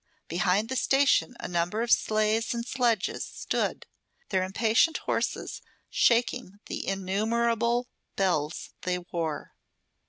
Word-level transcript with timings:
Behind 0.27 0.67
the 0.67 0.75
station 0.75 1.35
a 1.39 1.47
number 1.47 1.83
of 1.83 1.91
sleighs 1.91 2.55
and 2.55 2.65
sledges 2.65 3.23
stood, 3.23 3.85
their 4.29 4.41
impatient 4.41 4.97
horses 5.05 5.61
shaking 5.91 6.57
the 6.65 6.87
innumerable 6.87 7.87
bells 8.15 8.71
they 8.81 8.97
wore. 8.97 9.53